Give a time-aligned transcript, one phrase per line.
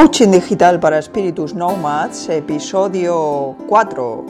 [0.00, 4.26] Coaching Digital para Espíritus Nomads, episodio 4.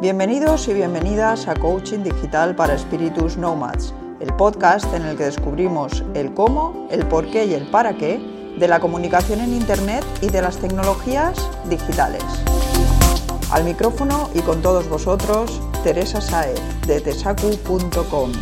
[0.00, 6.02] Bienvenidos y bienvenidas a Coaching Digital para Espíritus Nomads, el podcast en el que descubrimos
[6.14, 8.18] el cómo, el por qué y el para qué
[8.58, 11.36] de la comunicación en Internet y de las tecnologías
[11.68, 12.24] digitales.
[13.50, 18.32] Al micrófono y con todos vosotros, Teresa Saez de tesacu.com.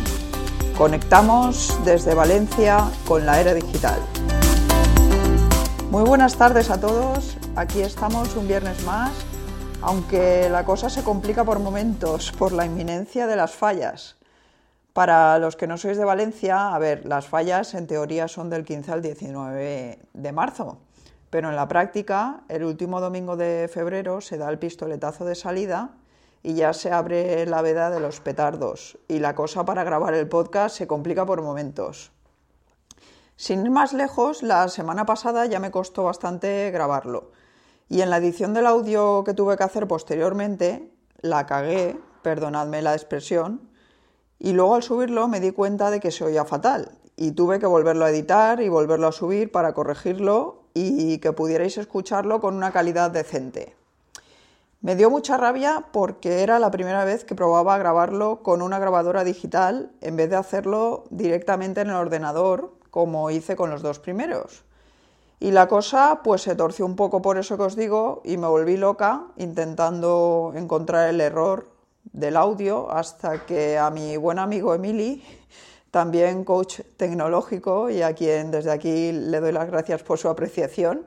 [0.77, 3.99] Conectamos desde Valencia con la era digital.
[5.91, 7.35] Muy buenas tardes a todos.
[7.55, 9.11] Aquí estamos un viernes más,
[9.81, 14.15] aunque la cosa se complica por momentos por la inminencia de las fallas.
[14.93, 18.65] Para los que no sois de Valencia, a ver, las fallas en teoría son del
[18.65, 20.77] 15 al 19 de marzo,
[21.31, 25.95] pero en la práctica, el último domingo de febrero se da el pistoletazo de salida
[26.43, 30.29] y ya se abre la veda de los petardos y la cosa para grabar el
[30.29, 32.11] podcast se complica por momentos.
[33.39, 37.31] Sin ir más lejos, la semana pasada ya me costó bastante grabarlo.
[37.87, 40.91] Y en la edición del audio que tuve que hacer posteriormente,
[41.21, 43.61] la cagué, perdonadme la expresión,
[44.39, 46.91] y luego al subirlo me di cuenta de que se oía fatal.
[47.15, 51.77] Y tuve que volverlo a editar y volverlo a subir para corregirlo y que pudierais
[51.77, 53.73] escucharlo con una calidad decente.
[54.81, 59.23] Me dio mucha rabia porque era la primera vez que probaba grabarlo con una grabadora
[59.23, 64.63] digital en vez de hacerlo directamente en el ordenador como hice con los dos primeros.
[65.39, 68.47] Y la cosa pues se torció un poco por eso que os digo y me
[68.47, 71.67] volví loca intentando encontrar el error
[72.11, 75.23] del audio hasta que a mi buen amigo Emily,
[75.91, 81.05] también coach tecnológico y a quien desde aquí le doy las gracias por su apreciación,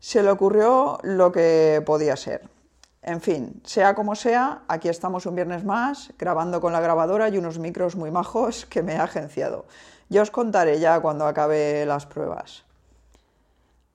[0.00, 2.53] se le ocurrió lo que podía ser.
[3.06, 7.36] En fin, sea como sea, aquí estamos un viernes más grabando con la grabadora y
[7.36, 9.66] unos micros muy majos que me ha agenciado.
[10.08, 12.64] Ya os contaré ya cuando acabe las pruebas.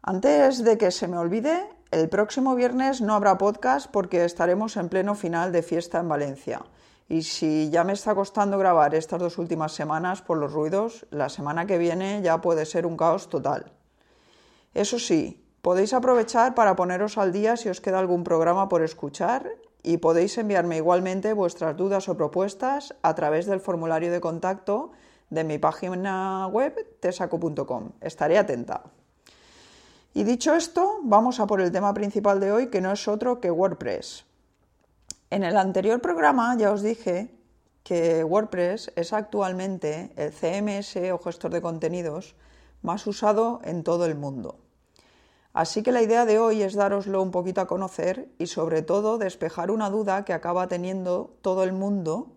[0.04, 4.90] Antes de que se me olvide, el próximo viernes no habrá podcast porque estaremos en
[4.90, 6.62] pleno final de fiesta en Valencia.
[7.08, 11.30] Y si ya me está costando grabar estas dos últimas semanas por los ruidos, la
[11.30, 13.72] semana que viene ya puede ser un caos total.
[14.76, 19.50] Eso sí, podéis aprovechar para poneros al día si os queda algún programa por escuchar
[19.84, 24.92] y podéis enviarme igualmente vuestras dudas o propuestas a través del formulario de contacto
[25.30, 27.92] de mi página web tesaco.com.
[28.02, 28.84] Estaré atenta.
[30.14, 33.40] Y dicho esto, vamos a por el tema principal de hoy, que no es otro
[33.40, 34.26] que WordPress.
[35.30, 37.32] En el anterior programa ya os dije
[37.84, 42.36] que WordPress es actualmente el CMS o gestor de contenidos
[42.82, 44.58] más usado en todo el mundo.
[45.54, 49.18] Así que la idea de hoy es daroslo un poquito a conocer y sobre todo
[49.18, 52.28] despejar una duda que acaba teniendo todo el mundo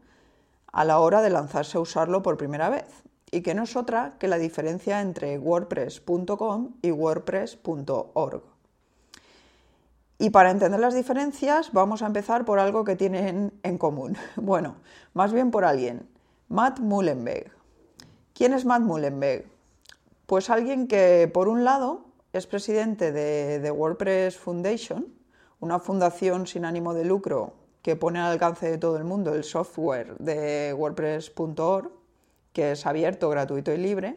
[0.72, 2.86] a la hora de lanzarse a usarlo por primera vez,
[3.30, 8.42] y que no es otra que la diferencia entre wordpress.com y wordpress.org.
[10.18, 14.16] Y para entender las diferencias vamos a empezar por algo que tienen en común.
[14.36, 14.76] Bueno,
[15.12, 16.08] más bien por alguien,
[16.48, 17.50] Matt Mullenweg.
[18.32, 19.46] ¿Quién es Matt Mullenweg?
[20.26, 25.06] Pues alguien que, por un lado, es presidente de, de WordPress Foundation,
[25.60, 29.44] una fundación sin ánimo de lucro que pone al alcance de todo el mundo el
[29.44, 31.90] software de WordPress.org,
[32.52, 34.16] que es abierto, gratuito y libre.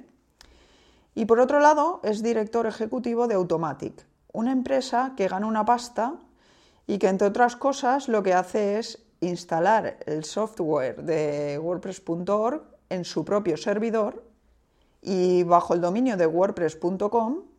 [1.16, 6.16] Y por otro lado, es director ejecutivo de Automatic, una empresa que gana una pasta
[6.88, 13.06] y que, entre otras cosas, lo que hace es instalar el software de WordPress.org en
[13.06, 14.24] su propio servidor
[15.02, 17.55] y bajo el dominio de WordPress.com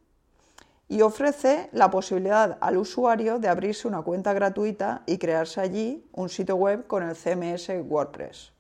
[0.89, 6.29] y ofrece la posibilidad al usuario de abrirse una cuenta gratuita y crearse allí un
[6.29, 8.53] sitio web con el CMS WordPress.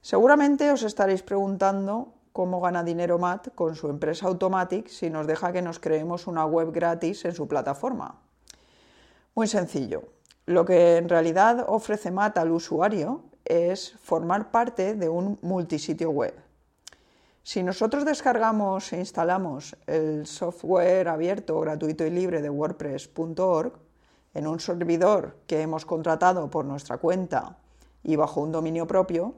[0.00, 5.52] Seguramente os estaréis preguntando cómo gana dinero Matt con su empresa Automatic si nos deja
[5.52, 8.18] que nos creemos una web gratis en su plataforma.
[9.34, 10.04] Muy sencillo.
[10.46, 16.34] Lo que en realidad ofrece Matt al usuario es formar parte de un multisitio web.
[17.42, 23.72] Si nosotros descargamos e instalamos el software abierto, gratuito y libre de WordPress.org
[24.34, 27.56] en un servidor que hemos contratado por nuestra cuenta
[28.02, 29.34] y bajo un dominio propio,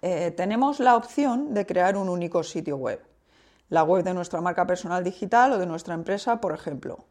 [0.00, 3.04] eh, tenemos la opción de crear un único sitio web,
[3.68, 7.04] la web de nuestra marca personal digital o de nuestra empresa, por ejemplo.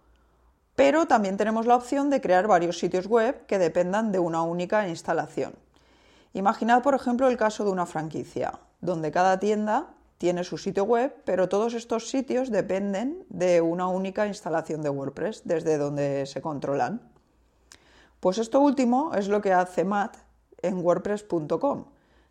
[0.75, 4.88] Pero también tenemos la opción de crear varios sitios web que dependan de una única
[4.88, 5.54] instalación.
[6.34, 11.16] Imaginad, por ejemplo, el caso de una franquicia donde cada tienda tiene su sitio web,
[11.26, 17.02] pero todos estos sitios dependen de una única instalación de WordPress, desde donde se controlan.
[18.20, 20.18] Pues esto último es lo que hace Matt
[20.62, 21.86] en wordpress.com.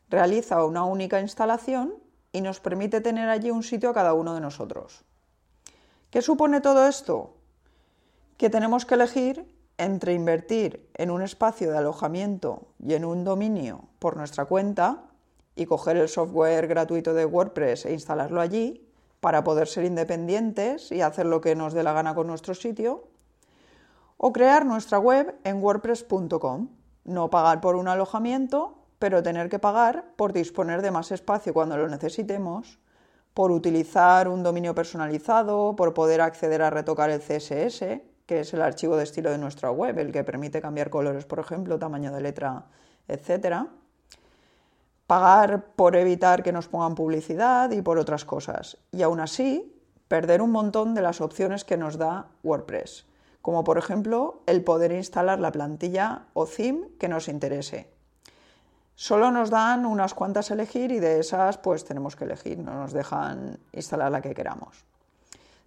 [0.09, 1.95] Realiza una única instalación
[2.33, 5.05] y nos permite tener allí un sitio a cada uno de nosotros.
[6.11, 7.37] ¿Qué supone todo esto?
[8.37, 9.47] Que tenemos que elegir
[9.79, 15.09] entre invertir en un espacio de alojamiento y en un dominio por nuestra cuenta
[15.55, 18.89] y coger el software gratuito de WordPress e instalarlo allí
[19.21, 23.05] para poder ser independientes y hacer lo que nos dé la gana con nuestro sitio,
[24.17, 26.69] o crear nuestra web en wordpress.com,
[27.05, 31.77] no pagar por un alojamiento, pero tener que pagar por disponer de más espacio cuando
[31.77, 32.79] lo necesitemos,
[33.35, 38.63] por utilizar un dominio personalizado, por poder acceder a retocar el CSS, que es el
[38.63, 42.21] archivo de estilo de nuestra web, el que permite cambiar colores, por ejemplo, tamaño de
[42.21, 42.67] letra,
[43.09, 43.69] etcétera
[45.12, 48.79] pagar por evitar que nos pongan publicidad y por otras cosas.
[48.93, 49.79] Y aún así,
[50.09, 53.05] perder un montón de las opciones que nos da WordPress,
[53.43, 57.91] como por ejemplo el poder instalar la plantilla o theme que nos interese.
[58.94, 62.73] Solo nos dan unas cuantas a elegir y de esas pues tenemos que elegir, no
[62.73, 64.87] nos dejan instalar la que queramos.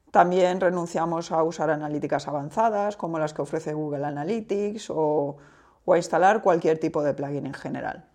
[0.09, 5.38] También renunciamos a usar analíticas avanzadas como las que ofrece Google Analytics o,
[5.86, 8.09] o a instalar cualquier tipo de plugin en general.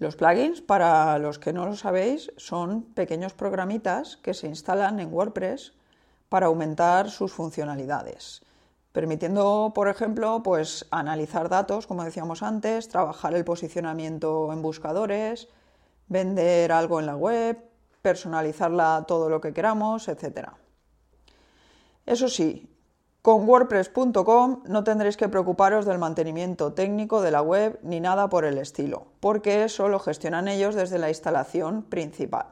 [0.00, 5.12] Los plugins, para los que no lo sabéis, son pequeños programitas que se instalan en
[5.12, 5.74] WordPress
[6.30, 8.40] para aumentar sus funcionalidades,
[8.92, 15.48] permitiendo, por ejemplo, pues, analizar datos, como decíamos antes, trabajar el posicionamiento en buscadores,
[16.08, 17.62] vender algo en la web,
[18.00, 20.48] personalizarla todo lo que queramos, etc.
[22.06, 22.69] Eso sí,
[23.22, 28.44] con WordPress.com no tendréis que preocuparos del mantenimiento técnico de la web ni nada por
[28.44, 32.46] el estilo, porque eso lo gestionan ellos desde la instalación principal.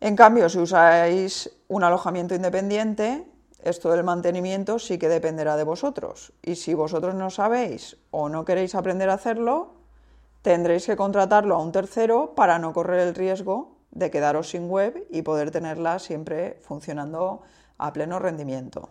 [0.00, 3.26] En cambio, si usáis un alojamiento independiente,
[3.62, 6.32] esto del mantenimiento sí que dependerá de vosotros.
[6.42, 9.74] Y si vosotros no sabéis o no queréis aprender a hacerlo,
[10.42, 15.06] tendréis que contratarlo a un tercero para no correr el riesgo de quedaros sin web
[15.10, 17.42] y poder tenerla siempre funcionando
[17.78, 18.90] a pleno rendimiento.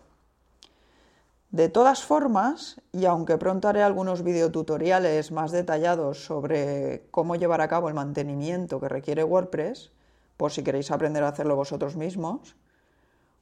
[1.56, 7.69] De todas formas, y aunque pronto haré algunos videotutoriales más detallados sobre cómo llevar a
[7.69, 9.94] cabo el mantenimiento que requiere WordPress,
[10.36, 12.57] por si queréis aprender a hacerlo vosotros mismos,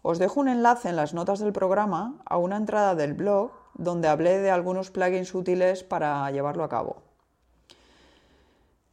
[0.04, 4.08] os dejo un enlace en las notas del programa a una entrada del blog donde
[4.08, 6.98] hablé de algunos plugins útiles para llevarlo a cabo.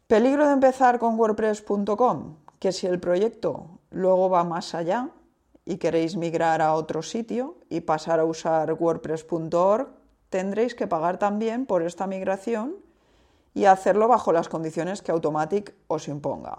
[0.07, 5.11] Peligro de empezar con WordPress.com, que si el proyecto luego va más allá,
[5.67, 9.89] y queréis migrar a otro sitio y pasar a usar wordpress.org,
[10.29, 12.77] tendréis que pagar también por esta migración
[13.55, 16.59] y hacerlo bajo las condiciones que Automatic os imponga.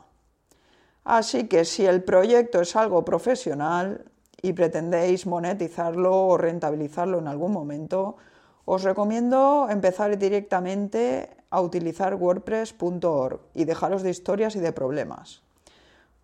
[1.03, 4.05] Así que si el proyecto es algo profesional
[4.41, 8.17] y pretendéis monetizarlo o rentabilizarlo en algún momento,
[8.65, 15.43] os recomiendo empezar directamente a utilizar wordpress.org y dejaros de historias y de problemas.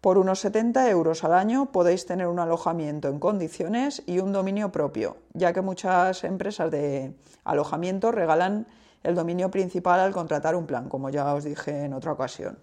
[0.08, 4.72] Por unos 70 euros al año podéis tener un alojamiento en condiciones y un dominio
[4.72, 7.14] propio, ya que muchas empresas de
[7.44, 8.68] alojamiento regalan
[9.04, 12.58] el dominio principal al contratar un plan, como ya os dije en otra ocasión.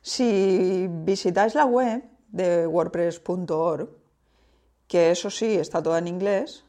[0.00, 3.90] Si visitáis la web de wordpress.org,
[4.88, 6.64] que eso sí está toda en inglés,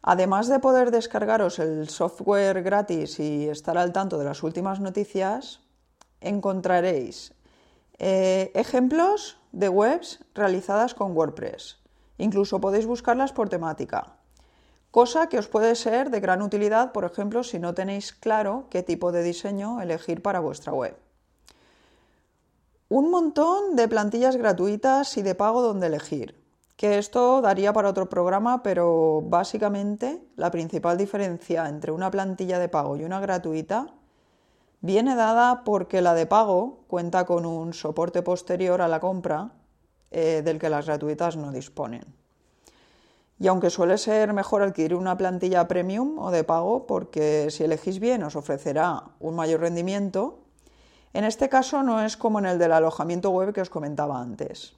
[0.00, 5.60] además de poder descargaros el software gratis y estar al tanto de las últimas noticias,
[6.22, 7.34] encontraréis
[7.98, 11.78] eh, ejemplos de webs realizadas con WordPress.
[12.18, 14.16] Incluso podéis buscarlas por temática.
[14.90, 18.82] Cosa que os puede ser de gran utilidad, por ejemplo, si no tenéis claro qué
[18.82, 20.96] tipo de diseño elegir para vuestra web.
[22.88, 26.40] Un montón de plantillas gratuitas y de pago donde elegir.
[26.76, 32.68] Que esto daría para otro programa, pero básicamente la principal diferencia entre una plantilla de
[32.68, 33.86] pago y una gratuita
[34.84, 39.52] Viene dada porque la de pago cuenta con un soporte posterior a la compra
[40.10, 42.04] eh, del que las gratuitas no disponen.
[43.40, 47.98] Y aunque suele ser mejor adquirir una plantilla premium o de pago, porque si elegís
[47.98, 50.40] bien os ofrecerá un mayor rendimiento,
[51.14, 54.76] en este caso no es como en el del alojamiento web que os comentaba antes.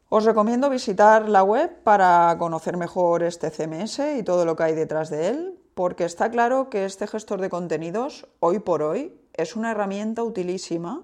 [0.09, 4.73] Os recomiendo visitar la web para conocer mejor este CMS y todo lo que hay
[4.73, 9.57] detrás de él, porque está claro que este gestor de contenidos, hoy por hoy, es
[9.57, 11.03] una herramienta utilísima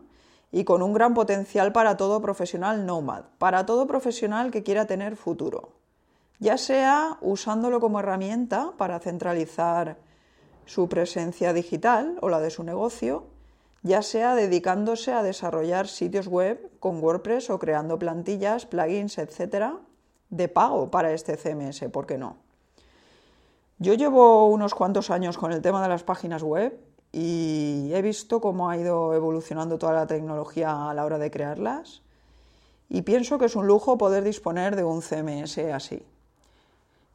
[0.54, 5.18] y con un gran potencial para todo profesional nomad, para todo profesional que quiera tener
[5.18, 5.74] futuro,
[6.40, 9.98] ya sea usándolo como herramienta para centralizar
[10.66, 13.26] su presencia digital o la de su negocio,
[13.84, 19.80] ya sea dedicándose a desarrollar sitios web con WordPress o creando plantillas, plugins, etcétera,
[20.30, 22.38] de pago para este CMS, ¿por qué no?
[23.80, 26.80] Yo llevo unos cuantos años con el tema de las páginas web
[27.12, 32.02] y he visto cómo ha ido evolucionando toda la tecnología a la hora de crearlas
[32.90, 36.06] y pienso que es un lujo poder disponer de un CMS así.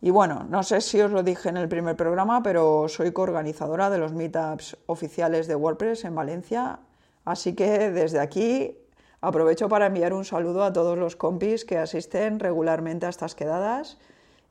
[0.01, 3.91] Y bueno, no sé si os lo dije en el primer programa, pero soy coorganizadora
[3.91, 6.79] de los meetups oficiales de WordPress en Valencia,
[7.25, 8.79] así que desde aquí
[9.21, 13.99] aprovecho para enviar un saludo a todos los compis que asisten regularmente a estas quedadas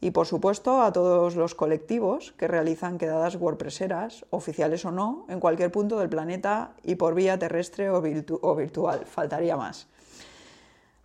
[0.02, 5.40] y por supuesto a todos los colectivos que realizan quedadas WordPresseras, oficiales o no, en
[5.40, 9.88] cualquier punto del planeta y por vía terrestre o, o virtual, faltaría más.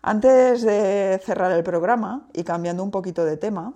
[0.03, 3.73] Antes de cerrar el programa y cambiando un poquito de tema,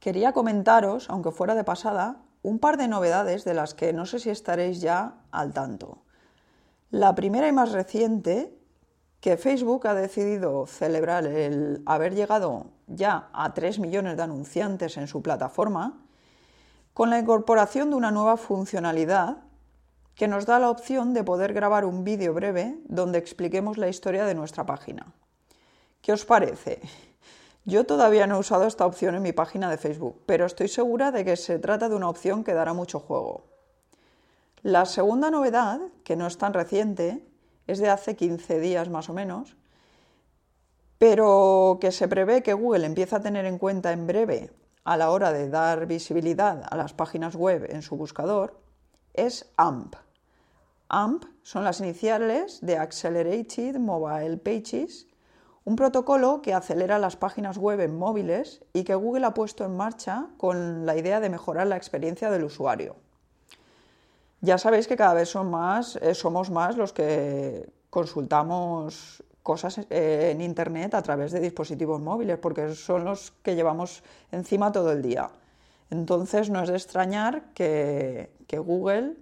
[0.00, 4.18] quería comentaros, aunque fuera de pasada, un par de novedades de las que no sé
[4.18, 6.02] si estaréis ya al tanto.
[6.90, 8.58] La primera y más reciente,
[9.20, 15.08] que Facebook ha decidido celebrar el haber llegado ya a 3 millones de anunciantes en
[15.08, 16.00] su plataforma,
[16.94, 19.38] con la incorporación de una nueva funcionalidad
[20.14, 24.24] que nos da la opción de poder grabar un vídeo breve donde expliquemos la historia
[24.24, 25.12] de nuestra página.
[26.00, 26.80] ¿Qué os parece?
[27.68, 31.12] Yo todavía no he usado esta opción en mi página de Facebook, pero estoy segura
[31.12, 33.44] de que se trata de una opción que dará mucho juego.
[34.62, 37.22] La segunda novedad, que no es tan reciente,
[37.66, 39.58] es de hace 15 días más o menos,
[40.96, 44.50] pero que se prevé que Google empiece a tener en cuenta en breve
[44.84, 48.58] a la hora de dar visibilidad a las páginas web en su buscador,
[49.12, 49.94] es AMP.
[50.88, 55.07] AMP son las iniciales de Accelerated Mobile Pages
[55.68, 59.76] un protocolo que acelera las páginas web en móviles y que Google ha puesto en
[59.76, 62.96] marcha con la idea de mejorar la experiencia del usuario.
[64.40, 70.94] Ya sabéis que cada vez eh, somos más los que consultamos cosas eh, en Internet
[70.94, 75.28] a través de dispositivos móviles, porque son los que llevamos encima todo el día.
[75.90, 79.16] Entonces no es de extrañar que, Google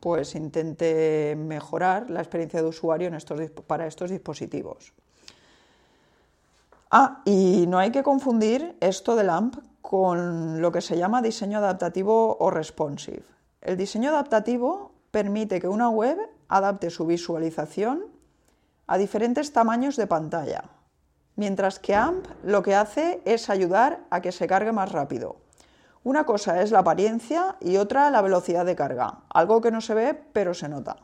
[0.00, 3.12] pues, intente mejorar la experiencia de usuario
[3.68, 4.92] para estos dispositivos.
[6.96, 11.58] Ah, y no hay que confundir esto de LAMP con lo que se llama diseño
[11.58, 13.24] adaptativo o responsive.
[13.62, 18.04] El diseño adaptativo permite que una web adapte su visualización
[18.86, 20.70] a diferentes tamaños de pantalla,
[21.34, 25.38] mientras que AMP lo que hace es ayudar a que se cargue más rápido.
[26.04, 29.94] Una cosa es la apariencia y otra la velocidad de carga, algo que no se
[29.94, 30.98] ve pero se nota.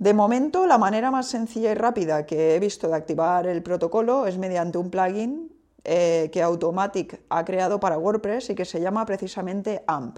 [0.00, 4.26] De momento, la manera más sencilla y rápida que he visto de activar el protocolo
[4.26, 5.52] es mediante un plugin
[5.84, 10.16] eh, que Automatic ha creado para WordPress y que se llama precisamente AMP.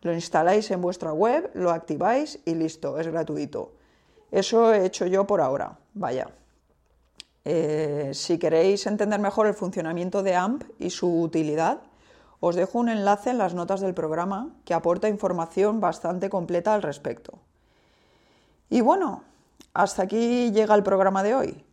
[0.00, 3.74] Lo instaláis en vuestra web, lo activáis y listo, es gratuito.
[4.32, 6.26] Eso he hecho yo por ahora, vaya.
[7.44, 11.82] Eh, si queréis entender mejor el funcionamiento de AMP y su utilidad,
[12.40, 16.82] os dejo un enlace en las notas del programa que aporta información bastante completa al
[16.82, 17.43] respecto.
[18.74, 19.22] Y bueno,
[19.72, 21.64] hasta aquí llega el programa de hoy.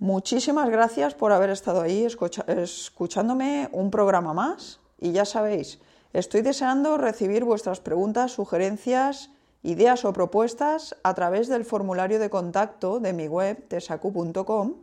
[0.00, 2.04] Muchísimas gracias por haber estado ahí
[2.48, 5.78] escuchándome un programa más y ya sabéis,
[6.12, 9.30] estoy deseando recibir vuestras preguntas, sugerencias,
[9.62, 14.74] ideas o propuestas a través del formulario de contacto de mi web tesacu.com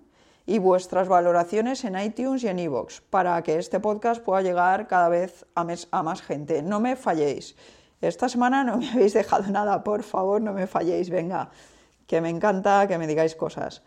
[0.45, 5.09] y vuestras valoraciones en iTunes y en iVoox para que este podcast pueda llegar cada
[5.09, 6.61] vez a más gente.
[6.61, 7.57] No me falléis.
[8.03, 11.49] Esta semana no me habéis dejado nada, por favor, no me falléis, venga,
[12.05, 13.81] que me encanta que me digáis cosas.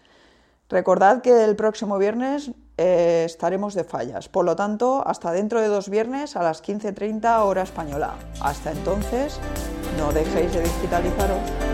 [0.70, 5.68] Recordad que el próximo viernes eh, estaremos de fallas, por lo tanto, hasta dentro de
[5.68, 8.14] dos viernes a las 15.30 hora española.
[8.40, 9.38] Hasta entonces,
[9.98, 11.65] no dejéis de digitalizaros.